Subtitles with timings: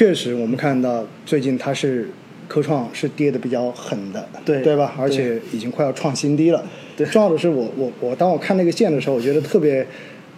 [0.00, 2.08] 确实我们看到最近它是
[2.48, 4.94] 科创是跌的比较狠的，对对吧？
[4.98, 6.64] 而且已经快要创新低了。
[6.96, 9.86] 对重要的是我我我当我看那个线的时候，我觉得特别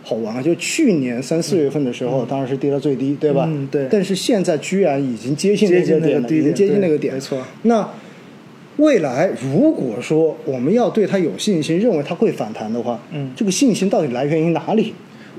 [0.03, 0.43] 好玩啊！
[0.43, 3.45] 就去年三四月份的时候，当然是跌到最低，对吧？
[3.47, 7.41] 嗯对但是现在居然已经接近那个点已经接近那个点，没错。
[7.63, 7.89] 那
[8.79, 14.93] 未来如果说我们要对它有信心，认为它会反弹的话，嗯这个信心到底来源于哪里？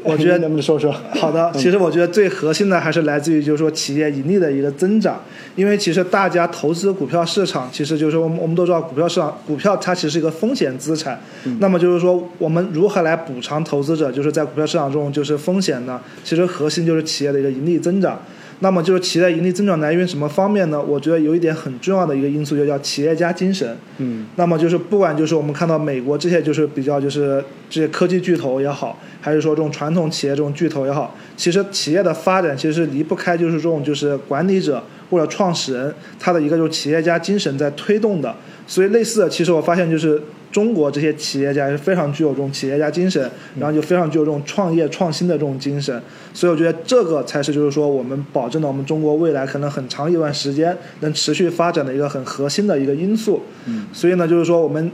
[0.04, 0.94] 我觉得你能不能说说？
[1.20, 5.22] 好的，其实我觉得最核心的还是来自于就是说企业盈利的一个增长，
[5.56, 11.20] 因为其实大家投资股票市场，其实就是说我们我们都知道股票市场，股票它其实是一个风险资产，
[11.60, 16.00] 那么就是说我们如何来补偿投资者，就是在股票市场中就是风险呢？
[16.24, 18.20] 其实核心就是企业的一个盈利增长。
[18.60, 20.82] 那么就是企业的盈利增长来源于什么方面呢？
[20.82, 23.78] 我觉得有一点很重要的一个因素，就叫企业家精神。
[23.98, 38.34] 嗯那么就是不管就是我们看到美国这些就是比较就是这些科技巨头也好，还是说这种传统企业这种巨头也好，其实企业的发展其实是离不开就是这种就是管理者或者创始人他的一个就是企业家精神在推动的。
[38.66, 40.22] 所以类似的，其实我发现就是
[40.54, 46.02] 中国这些企业家是非常具有这种企业家精神，然后就非常具有这种创业创新的这种精神。
[46.34, 53.42] 所以我觉得这个才是就是说我们保证了我们中国未来可能很长一段时间能持续发展的一个很核心的一个因素。
[53.66, 54.92] 嗯所以呢，就是说我们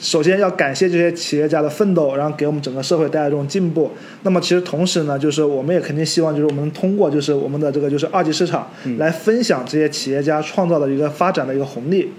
[0.00, 3.90] 首先要感谢这些企业家的奋斗，然后给我们整个社会带来这种进步。
[4.24, 12.10] 那么其实同时呢，就是我们也肯定希望，就是我们通过就是我们的这个就是二级市场来分享这些企业家创造的一个发展的一个红利。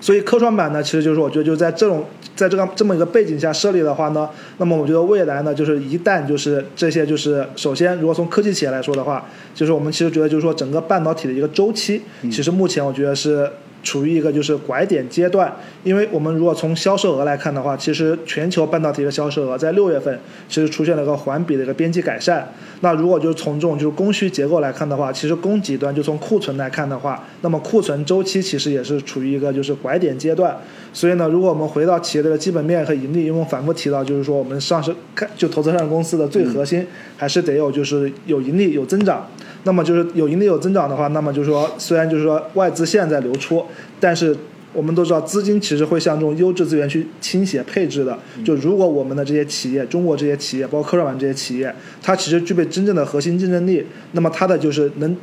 [0.00, 2.04] 所以科创板呢，其实就是我觉得就在这种
[2.36, 13.50] 在这个这么一个背景下设立的话呢，那么我觉得未来呢，就是一旦就是这些就是首先，如果从科技企业来说的话，就是我们其实觉得就是说整个半导体的一个周期，其实目前我觉得是。
[13.88, 15.50] 处于一个就是拐点阶段，
[15.82, 22.52] 因为我们如果从销售额来看的话，其实全球半导体的销售额在六月份其实出现了一个环比的一个边际改善。
[22.82, 30.54] 那如果就是从这种就是供需结构来看的话，其实供给端就从库存来看的话，那么库存周期其实也是处于一个就是拐点阶段。
[30.92, 39.26] 所以呢，如果我们回到企业的基本面和盈利，因为我反复提到，就是说我们上市看就投资上市公司的最核心还是得有就是有盈利有增长。
[39.64, 43.64] 那么就是有盈利有增长的话，那么就是说虽然就是说外资现在在流出，
[44.00, 44.36] 但是
[44.72, 48.18] 我们都知道资金其实会向这种优质资源去倾斜配置的。
[48.44, 55.16] 就如果我们的这些企业，中国这些企业，包括科创板这些企业，它其实具备真正的核心竞争力，那么它的就是能。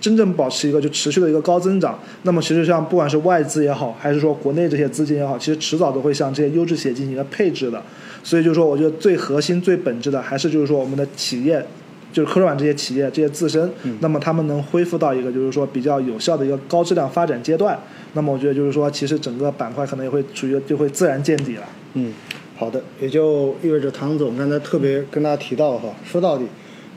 [0.00, 7.80] 真正保持一个就持续的一个高增长，那么其实像不管是外资也好，还是说国内这些资金也好，其实迟早都会向这些优质企业进行一个配置的。
[8.24, 11.64] 所以就是说，我觉得最核心、最本质的还是就是说我们的企业，
[12.12, 17.78] 就是科创板这些企业这些自身，那么他们能恢复到一个就是说比较有效的一个高质量发展阶段。
[18.12, 21.62] 那么我觉得就是说，其实整个板块可能也会处于就会自然见底了。
[21.94, 22.12] 嗯，
[22.56, 26.44] 好的，也就意味着唐总刚才特别跟大家提到哈，说到底，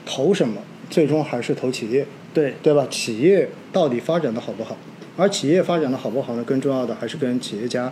[0.06, 2.86] 投什么，最终还是投企业，对对吧？
[2.90, 4.78] 企业到底发展的好不好？
[5.18, 6.44] 而企业发展的好不好呢？
[6.44, 7.92] 更重要的还是跟企业家，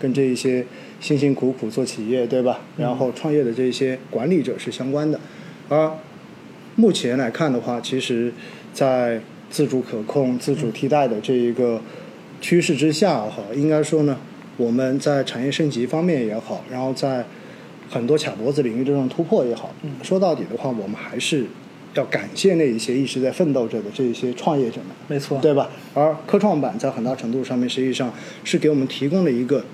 [0.00, 0.66] 跟这一些
[1.00, 2.60] 辛辛苦苦做企业，对吧？
[2.76, 5.20] 然后创业的这些管理者是相关的。
[5.68, 5.92] 而
[6.76, 8.32] 目前来看的话，其实，
[8.72, 9.20] 在
[9.50, 11.80] 自主可控、自主替代的这一个
[12.40, 14.18] 趋势之下，哈，应该说呢，
[14.56, 17.24] 我们在产业升级方面也好，然后在
[17.88, 21.46] 很多卡脖子领域这种突破也好，说到底的话，我们还是
[21.94, 24.86] 要感谢那一些一直在奋斗着的这一些创业者们。
[25.06, 25.70] 没错，对吧？
[25.94, 29.64] 而科创板在很大程度上面，实际上是给我们提供了一个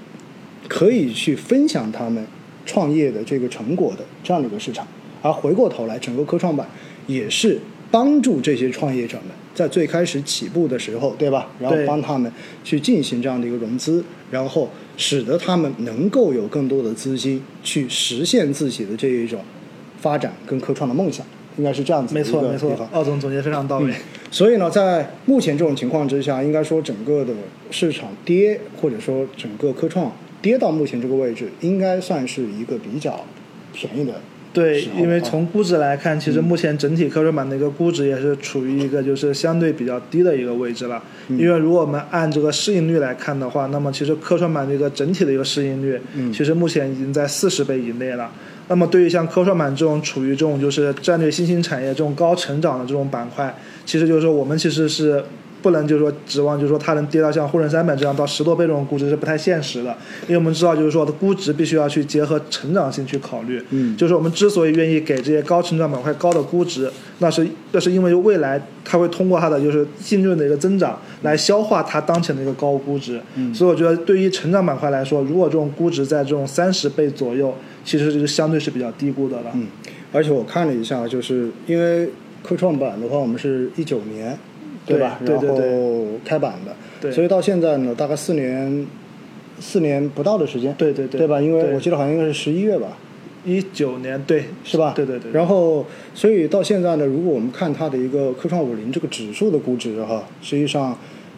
[0.69, 2.27] 可以去分享他们
[2.67, 4.87] 创业的这个成果的这样的一个市场。
[5.23, 6.67] 而回过头来，整个科创板
[7.07, 7.59] 也是
[7.91, 11.49] 帮助这些创业者们在最开始起步的时候，对吧？
[11.59, 12.33] 然后帮他们
[12.63, 19.41] 去进行这样的一个融资，然后使得他们能够有更多的资金去实现自己的这一种
[20.01, 21.27] 发展跟科创的梦想，
[21.59, 23.93] 应该是这样子的没错没错奥总总结非常到位。
[24.31, 27.35] 所以呢，在目前这种情况之下，应该说整个的
[27.71, 33.27] 市场跌，或者说整个科创跌到目前这个位置，应该算是一个比较
[33.73, 34.21] 便宜的
[34.53, 41.03] 对因为从估值来看，其实目前整体科创板的一个估值也是处于一个就是相对比较低的一个位置了。
[41.29, 46.01] 因为如果我们按这个市盈率来看的话，那么其实科创板的一个整体的一个市盈率，
[46.33, 48.31] 其实目前已经在四十倍以内了。
[48.67, 53.53] 那么对于像科创板这种处于这种就是战略新兴产业这种高成长的这种板块，
[53.85, 55.25] 其实就是说我们其实是
[55.63, 63.63] 不能就是说指望就是说它能跌到像沪深三百这样到十多倍这种估值是不太现实的，因为我们知道就是说的估值必须要去结合成长性去考虑。
[63.71, 73.21] 嗯就是我们之所以愿意给这些高成长板块高的估值，那是那是因为未来它会通过它的就是净利润的一个增长来消化它当前的一个高估值。
[73.37, 77.55] 嗯所以我觉得对于成长板块来说，如果这种估值在这种三十倍左右，
[77.85, 79.51] 其实是相对是比较低估的了。
[79.55, 79.67] 嗯，
[80.13, 82.09] 而且我看了一下，就是因为
[82.43, 84.39] 科创板的话，我们是一九年
[84.99, 85.19] 吧？
[85.25, 88.87] 对吧对然后开板的，对所以到现在呢，大概四年
[89.59, 91.41] 四年不到的时间，对对对对吧？
[91.41, 92.97] 因为我记得好像应该是十一月吧，
[93.45, 94.93] 一九年对是吧？
[94.97, 95.31] 对对对。
[95.33, 95.85] 然后，
[96.15, 100.97] 所以到现在呢，如果我们看它的一个科创五零这个指数的估值哈，实际上，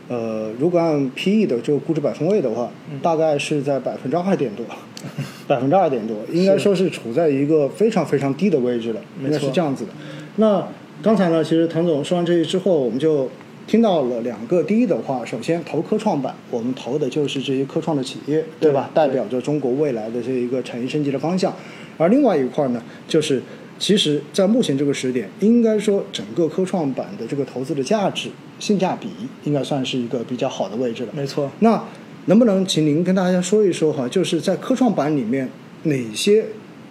[0.09, 4.65] 呃，如果按 PE 的这个估值百分位的话，嗯大概是在百分之二点多，
[5.47, 9.91] 百分之二点多，应该说是处在一个非常非常低的位置了，没应该是这样子的。
[10.37, 10.67] 那
[11.03, 13.29] 刚才呢，其实唐总说完这些之后，我们就
[13.67, 14.63] 听到了两个。
[14.63, 18.91] 第一的话，首先投科创板，我们投的就是这些科创的企业，对吧？
[18.93, 21.55] 代表着中国未来的这一个产业升级的方向。
[21.97, 23.43] 而另外一块呢，就是
[23.79, 28.29] 其实，在目前这个时点，应该说整个科创板的这个投资的价值、
[28.59, 29.09] 性价比，
[29.45, 31.13] 应该算是一个比较好的位置了。
[31.15, 31.51] 没错。
[31.61, 31.83] 那
[32.27, 35.49] 能不能请您跟大家说一说哈，就是在科创板里面
[35.85, 36.45] 哪些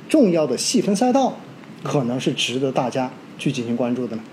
[0.10, 1.38] 重要的细分赛道，
[1.84, 4.24] 可能是值得大家去进行关注的呢？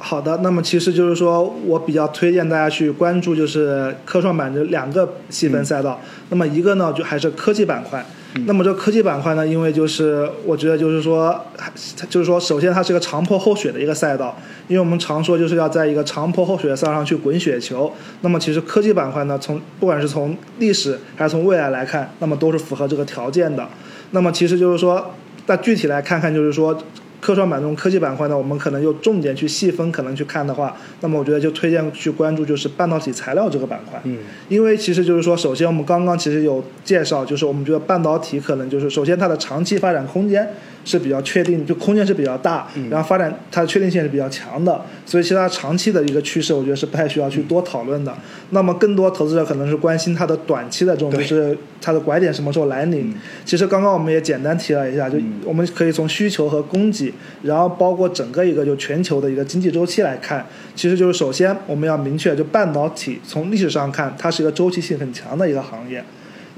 [0.00, 6.00] 好的，那么其实就是说我比较推荐大家去关注，就是科创板这两个细分赛道。
[6.30, 8.04] 那么一个呢，就还是科技板块。
[8.46, 11.72] 那么这科技板块呢，因为就是我觉得就是说，还
[12.08, 14.36] 就是说，首先它是个长坡厚雪的一个赛道，
[14.68, 17.92] 因为我们常说就是要在一个长坡厚雪的赛道上去滚雪球。
[18.20, 23.66] 那么其实科技板块呢，从不管是从历史还是从未来来看，那么都是符合这个条件的。
[24.12, 25.12] 那么其实就是说，
[25.46, 26.78] 那具体来看看，就是说。
[27.20, 34.00] 科创板这种科技板块呢，我们可能又重点去细分，可能去看的话，那么我觉得就推荐去关注就是半导体材料这个板块。
[34.04, 34.18] 嗯，
[34.48, 40.48] 因为其实就是说，首先我们刚刚其实有介绍，就是我们觉得半导体可能就是首先它的长期发展空间
[40.88, 48.14] 是比较确定，就空间是比较大，然后发展它的确定性是比较强的，所以其他长期的一个趋势，我觉得是不太需要去多讨论的。
[48.50, 53.14] 那么更多投资者可能是关心它的短期的这种就是它的拐点什么时候来临。
[53.44, 57.12] 其实刚刚我们也简单提了一下，就我们可以从需求和供给。
[57.42, 66.02] 然后包括整个一个就全球的一个经济周期来看，其实就是首先我们要明确，就半导体从历史上看，它是一个周期性很强的一个行业，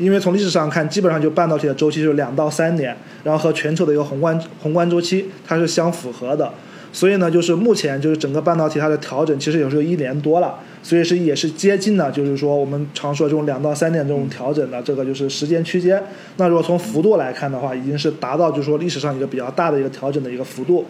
[0.01, 6.51] 因为从历史上看，基本上就半导体的周期就是两到三年，然后和全球的一个宏观宏观周期它是相符合的。
[6.93, 16.03] 所以呢，就是目前就是整个半导体它的调整其实有时候一年多了，所以是也是接近了，就是说我们常说这种两到三年这种调整的这个就是时间区间。
[16.37, 20.85] 那如果从幅度来看的话，已经是达到就是说历史上一个比较大的一个调整的一个幅度。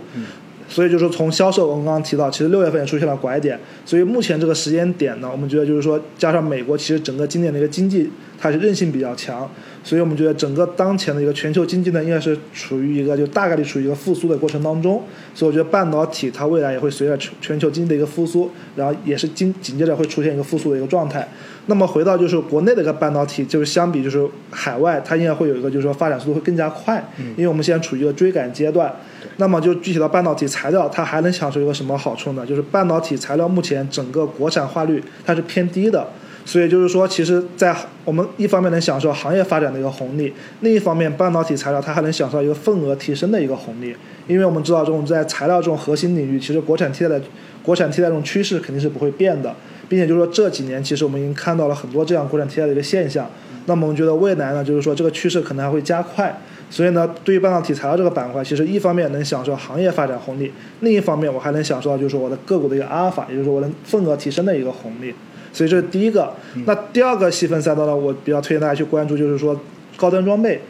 [0.71, 8.09] 所以就是说从销售，我们刚刚提到，其实六月份也出现了拐点，所以目前这个时间点呢，我们觉得就是说，加上美国其实整个今年的一个经济
[8.39, 9.51] 它是韧性比较强，
[9.83, 15.03] 所以我们觉得整个当前的一个全球经济呢，应该是处于一个就大概率处于一个复苏的过程当中，
[15.35, 21.29] 所以我觉得半导体它未来也会随着全球经济的一个复苏，然后也是紧紧接着会出现一个复苏的一个状态。
[21.67, 27.03] 那么回到就是国内的一个半导体，就是相比就是海外，它应该会有一个就是说发展速度会更加快，
[27.37, 28.93] 因为我们现在处于一个追赶阶段。
[29.37, 32.45] 那么就具体到半导体材料，它还能享受一个什么好处呢？
[32.45, 36.07] 就是半导体材料目前整个国产化率它是偏低的，
[36.45, 37.75] 所以就是说，其实，在
[38.05, 43.95] 我们一方面能享受行业发展的一个红利，另一方面半导体材料它还能享受一个份额提升的一个红利，
[44.27, 47.23] 因为我们知道这种在材料这种核心领域，其实国产替代的
[47.63, 49.55] 国产替代这种趋势肯定是不会变的，
[49.91, 53.29] 并且就是说这几年其实我们已经看到了很多这样国产替代的一个现象，
[53.67, 56.41] 那么我们觉得未来呢，就是说这个趋势可能还会加快。
[56.71, 60.53] 所以呢，对于半导体材料这个板块，其实一方面能享受行业发展红利，
[60.83, 65.13] 另一方面我还能享受到就是说我的个股的一个阿尔法，也就是说我的份额提升的一个红利。
[65.53, 66.33] 所以这是第一个。
[66.65, 69.61] 那第二个细分赛道呢，我比较推荐大家去关注，就是说
[69.97, 70.61] 高端装备。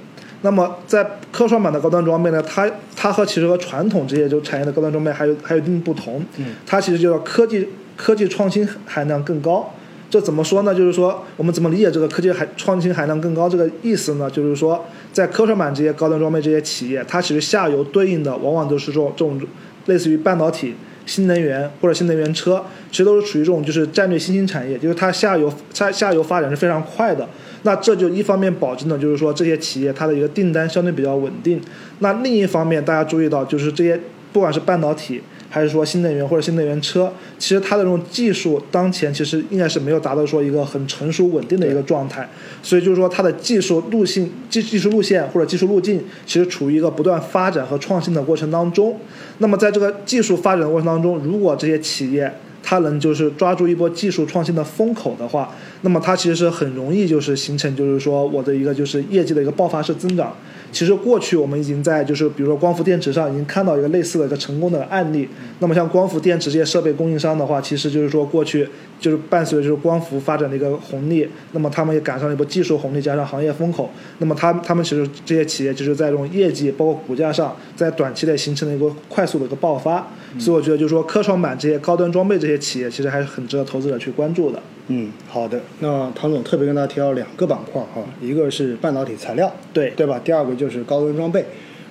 [0.40, 6.24] 那么在科创板的高端装备呢，它它和其实和传统这些就产业的高端装备还有还有一定不同。
[6.64, 7.68] 它其实就叫科技
[8.00, 9.70] 科技创新含量更高。
[10.08, 10.74] 这怎么说呢？
[10.74, 14.28] 就是说，我们怎么理解这个科技含创新含量更高这个意思呢？
[14.30, 19.40] 就是说，在科创板这些高端装备这些企业，它其实下游对应的往往都是这种这种
[19.86, 20.74] 类似于半导体、
[21.06, 27.28] 新能源或者新能源车，其实都是处于这种就是战略新兴产业，就是它下游下 下游发展是非常快的。
[27.62, 31.60] 那这就一方面保证了就是说这些企业它的一个订单相对比较稳定。
[32.00, 34.00] 那另一方面，大家注意到就是这些
[34.32, 35.22] 不管是半导体。
[35.50, 42.26] 还是说新能源或者新能源车，其实它的这种技术当前其实应该是没有达到说一个很成熟稳定的一个状态，
[42.62, 48.96] 所以就是说它的技术路径、技技术路线或者技术路径，其实处于一个不断发展和创新的过程当中。
[49.38, 60.34] 那么在这个技术发展的过程当中，如果这些企业它能就是抓住一波技术创新的风口的话，那么它其实是很容易就是形成就是说我的一个就是业绩的一个爆发式增长。
[60.72, 65.28] 其实过去我们已经在就是比如说光伏电池上已经看到一个类似的一个成功的案例。
[65.58, 68.68] 那么像光伏电池这些设备供应商的话，其实就是说过去
[69.00, 80.06] 就是伴随着就是光伏发展的一个红利，那么他们也赶上了一波技术红利加上行业风口，那么他他们其实这些企业就是在这种业绩包括股价上，在短期内形成了一个快速的一个爆发。
[80.38, 82.49] 所以我觉得就是说科创板这些高端装备这些。
[82.50, 84.62] 些企业，其实还是很值得投资者去关注的。
[84.88, 85.60] 嗯，好的。
[85.78, 90.20] 那唐总特别跟大家提到两个板块哈，一个是半导体材料，对对吧？
[90.24, 91.44] 第二个就是高端装备，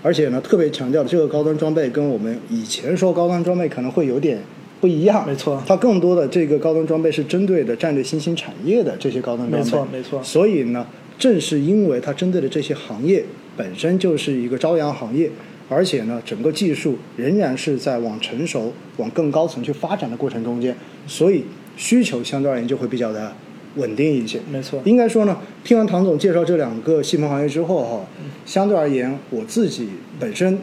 [0.03, 4.41] 而且呢，特别强调这个高端装备跟我们以前说高端装备可能会有点
[4.81, 5.25] 不一样。
[5.25, 9.65] 没错它更多的这个高端装备是针对的战略新兴产业的这些高端装备。
[9.65, 10.85] 没错没错所以呢，
[11.17, 13.23] 正是因为它针对的这些行业
[13.55, 15.31] 本身就是一个朝阳行业。
[15.69, 21.45] 而且呢，整个技术仍然是在往成熟、往更高层去发展的过程中间，所以
[21.77, 23.31] 需求相对而言就会比较的
[23.75, 24.39] 稳定一些。
[24.49, 28.05] 没错应该说呢，听完唐总介绍这两个细分行业之后哈，
[28.45, 30.57] 相对而言，我自己本身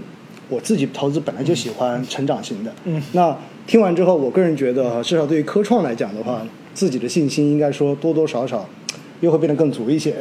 [0.48, 2.75] 我自己投资本来就喜欢成长型的。
[2.84, 3.36] 嗯那
[3.66, 6.44] 听完之后，我个人觉得哈，至少对于科创来讲的话，
[6.75, 8.68] 自己的信心应该说多多少少
[9.20, 10.20] 又会变得更足一些。